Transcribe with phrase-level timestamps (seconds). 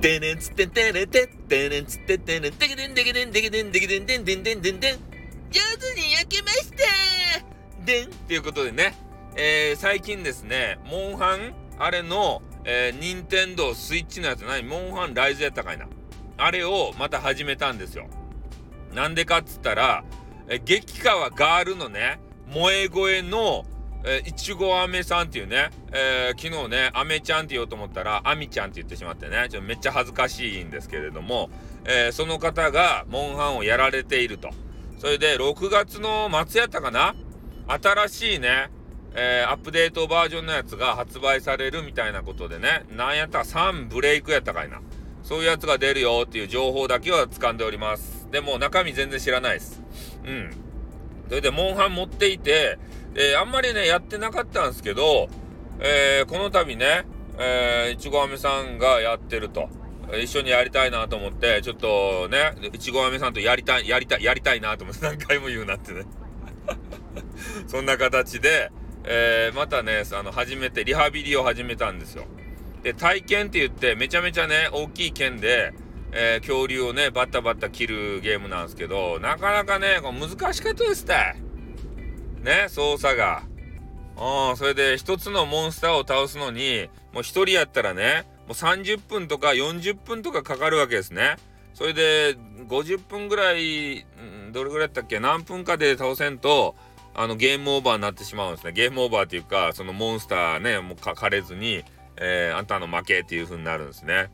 [0.00, 4.94] てねんつっててねてってねんつっててねんてけでんてけでんてけでんてけでんてんてんてんてんてん
[5.50, 5.60] 上
[5.94, 8.94] 手に焼けましたでんっていうことでね、
[9.36, 15.86] えー、最近ですね、モンハンあれの、えー、任天堂スイッチのやつ何モンハンライズやったかいな。
[16.38, 18.06] あれをまた始めたんですよ。
[18.94, 20.04] なんでかっつったら、
[20.48, 23.66] えー、激川ガールのね、萌え声の、
[24.04, 31.50] えー、いちごあめさんっていうね、えー、昨日ね、あめちゃんって言おうと思ったら、あみちゃんって言ってしまってね、ちょっとめっちゃ恥ずかしいんですけれども、
[31.84, 34.50] えー、その方がモンハンをやられていると。
[34.98, 37.14] それで、6月の末やったかな
[37.68, 38.70] 新しいね、
[39.14, 44.80] えー、アップデートバージョンのやつが発売されるみたいなことでね、なんやったら3ブレイクやったかいな。
[45.22, 48.28] そういうやつが出るよっていう情報だけは掴んでおります。
[48.30, 49.82] でも中身全然知らないです。
[50.24, 50.69] うん。
[51.30, 52.76] それで、モンハン持っていて、
[53.14, 55.28] えー、あんまりね、やってなかったんですけど、
[55.78, 57.06] えー、この度ね、
[57.38, 59.68] えー、いちごあめさんがやってると。
[60.20, 66.02] 一緒にやりたいなと思って、ちょっとね、いちごあめさんとやりたい、やりたい、やりたいなと思って何回も言うなってね。
[67.68, 68.72] そんな形で、
[69.04, 72.24] えー、またね、あの、始めて、リハビリを始めたんですよ。
[72.82, 75.72] で、体験って言って、めちゃめちゃね、大きい剣で、
[76.12, 81.14] えー、恐竜をね、バッタバッタ切るゲームなんですけど、なかなかね、こ難しかったですって。
[82.42, 83.42] ね、操作が。
[84.16, 91.36] うん、それで一つのモンスターを倒すのに、もう一人やったらね、もう30分とか40分とかかかるわけですね。
[91.74, 92.36] それで、
[92.68, 94.04] 50分ぐらい、
[94.52, 95.20] どれぐらいやったっけ？
[95.20, 96.74] 何分かで倒せんと、
[97.14, 98.72] あの、ゲームオーバーになってしまうんですね。
[98.72, 101.84] ゲームオーバーっていうか、そのモンスターね、もうかかれずに、
[102.16, 104.30] えー、あんたの負けっていう風になるんですね。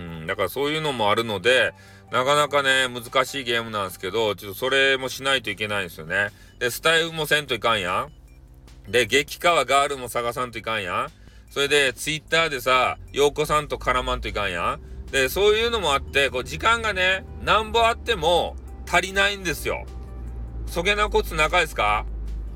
[0.00, 1.72] うん、だからそういうのもあるので、
[2.10, 6.30] なかなかね、難しいゲームなんですけど、ちょっとそれもしないといけないんですよね。
[6.58, 8.08] で、スタイルもせんといかんや
[8.88, 8.90] ん。
[8.90, 11.08] で、激川ガールも探さんといかんやん。
[11.50, 15.10] それで、ツイッターでさ、陽子さんと絡まんといかんやん。
[15.10, 18.56] で、そういうのもあって、こう、時間がね、なんぼあっても
[18.88, 19.84] 足りないんですよ。
[20.66, 22.06] そげなこつ中ですか？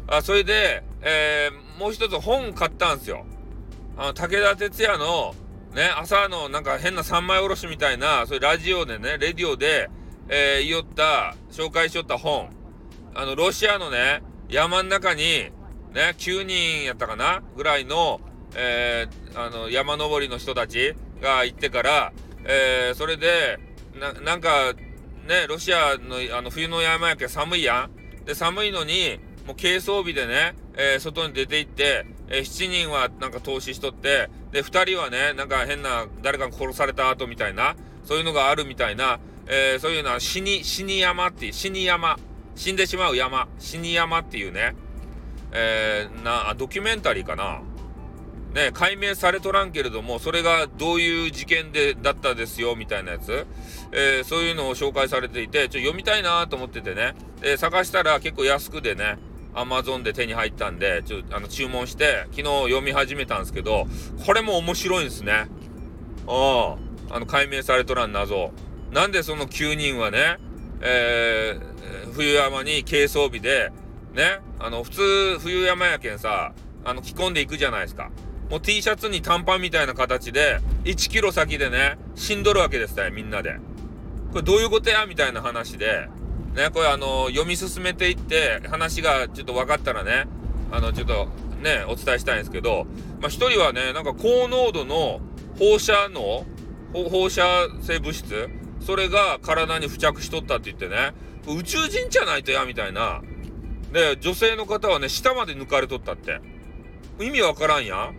[0.07, 3.27] あ、それで、えー、もう一つ本買ったんですよ。
[3.97, 5.35] あの、武田鉄矢の、
[5.75, 9.91] ね、朝のなんか変な三枚おろしみたいな、そういうラジオでね、レディオで、
[10.29, 12.49] えー、言おった、紹介しよった本。
[13.15, 15.51] あの、ロシアのね、山ん中に、
[15.93, 18.21] ね、9人やったかなぐらいの、
[18.55, 22.13] えー、あの、山登りの人たちが行ってから、
[22.45, 23.59] えー、それで、
[23.99, 24.75] な、なんか、
[25.27, 28.25] ね、ロシアの、あの、冬の山やけ寒いやん。
[28.25, 42.19] で、寒いのに、もう軽装備でね、えー、外に出て行って、えー、7人はなんか投資しとって、で、2人はね、なんか変な、誰かが殺された後みたいな、そういうのがあるみたいな、えー、そういうのは死に、死に山っていう、死に山、
[42.55, 44.75] 死んでしまう山、死に山っていうね、
[45.53, 47.61] えー、な、ドキュメンタリーかな。
[48.55, 53.47] ね、解明されとらんけれども、それがどういう事件で、だったですよ、みたいなやつ。
[53.91, 57.15] えー、そういうのを紹介されていて、ちょ、読みたいなと思っててね。
[57.43, 59.19] え探したら結構安くでね、
[59.55, 63.87] アマゾンで手に入ったんで、ちょっとあの注文して、昨日読み始めたんですけど、
[64.27, 65.47] これも面白いんですね。
[66.27, 66.77] あ
[67.11, 68.53] あ、あの、解明されとらん謎。
[68.93, 70.39] なんでその9人はね、
[70.81, 73.73] えー、冬山に軽装備で、
[74.13, 76.53] ね、あの、普通、冬山やけんさ、
[76.85, 78.11] あの、着込んでいくじゃないですか。
[78.51, 83.57] もう T シャツに短パンみたいな形で、1キロ先でね、死んどるわけですよ、みんなで。
[84.31, 85.07] これどういうことや？
[85.07, 86.09] みたいな話で、
[86.55, 90.27] ね、これあの、読み進めていって、話がちょっと分かったらね、
[90.71, 91.29] あの、ちょっと
[91.63, 92.87] ね、お伝えしたいんですけど、
[93.21, 95.21] まあ、一人はね、なんか高濃度の
[95.59, 96.47] 放射能、
[96.93, 97.43] 放射
[97.83, 98.49] 性物質、
[98.81, 101.13] それが体に付着しとったって言ってね、
[101.49, 103.23] 宇宙人じゃないとや、みたいな。
[103.93, 106.41] で、女性の方はね、下まで抜かれとったって。
[107.21, 108.15] 意味わからんやん。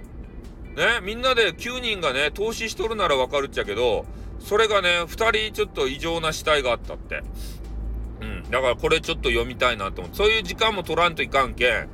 [0.75, 4.05] ね、みんなで9人がね、投資しとるならわかるっちゃけど、
[4.39, 7.23] それがね、2人ちょっと異常な死体があったって。
[8.49, 10.17] だからこれちょっと読みたいなと思って。
[10.17, 11.89] そういう時間も取らんといかんけん。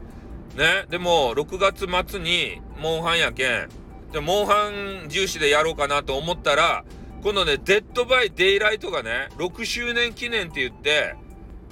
[0.58, 0.86] ね？
[0.90, 3.70] でも、6月末に、モンハンやけん。
[4.12, 4.70] で、モンハ
[5.06, 6.84] ン重視でやろうかなと思ったら、
[7.24, 11.16] 今度ね、デッドバイデイライトがね、6周年記念って言って、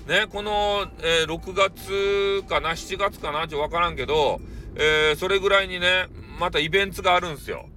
[0.07, 4.39] ね、この、えー、6月かな、7月かな、ちょっとわからんけど、
[4.75, 6.07] えー、それぐらいにね、
[6.39, 7.67] またイベントがあるんですよ。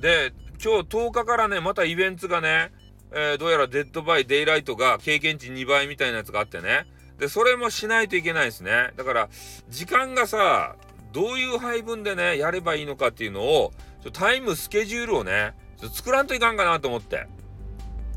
[0.00, 0.32] で、
[0.62, 2.72] 今日10日からね、またイベントがね、
[3.12, 6.86] えー、どうやらデッドバイデイライトが経験値2倍みたいなやつがあってね。
[7.18, 8.90] で、それもしないといけないですね。
[8.96, 9.28] だから、
[9.68, 10.76] 時間がさ、
[11.12, 13.72] どういう配分でね、やればいいのかっていうのを、
[14.12, 15.54] タイムスケジュールをね、
[15.92, 17.26] 作らんといかんかなと思って。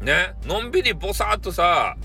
[0.02, 1.96] ね、のんびりぼさっとさ、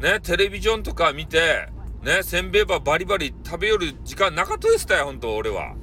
[0.00, 1.68] ね、テレビジョンとか見て、
[2.02, 5.74] ね、せんべいばバリバリ食べよる時間なかったですたよ、ほんと、俺は。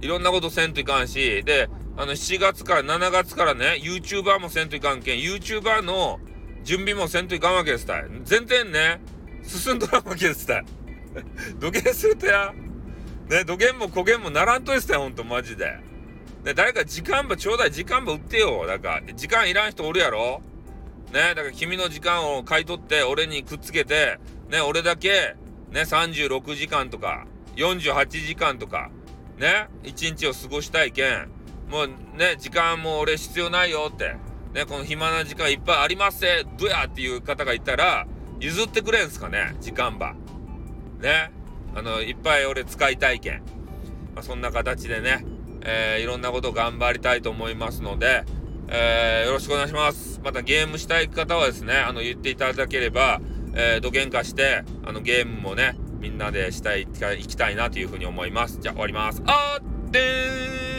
[0.00, 6.20] いろんなことせんといかんし、で、あの、7月から7月からね、YouTuber もせんといかんけん、YouTuber の
[6.64, 8.04] 準備もせんといかんわけですたい。
[8.24, 9.00] 全然ね、
[9.42, 10.64] 進んどらんわけですたい。
[11.58, 12.54] 土下するとや、
[13.28, 15.78] ね、土下も焦げんもならんとですたよ、ほんと、マジで。
[16.44, 18.66] ね、誰か時間ばちょうだい、時間ば売ってよ。
[18.66, 20.42] だから、時間いらん人おるやろ
[21.12, 24.18] ね、だから君の時間を買い取って俺にくっつけて、
[24.48, 25.36] ね、俺だけ、
[25.70, 28.90] ね、36時間とか、48時間とか、
[29.38, 31.28] ね、1日を過ごしたいけん、
[31.72, 31.86] もう
[32.18, 34.16] ね、時間も俺必要ないよって、
[34.52, 38.06] ね、この暇な時間いっぱいありますせ、どやっていう方がいたら、
[38.40, 40.14] 譲ってくれんすかね、時間ば。
[41.00, 41.32] ね、
[41.74, 43.42] あの、いっぱい俺使いたいけん。
[44.14, 45.24] まあ、そんな形でね、
[45.62, 48.24] えー、いろんなこと頑張りたいと思いますので、
[48.68, 50.20] えー、よろしくお願いします。
[50.22, 53.22] またゲームしたい方はですね、あの、言っていただければ、
[53.54, 58.58] えー、どげんかして、あの、ゲームもね、みんなでしたい、行きたいなというふうに思います。
[58.60, 59.22] じゃあ終わります。
[59.24, 60.71] あーってー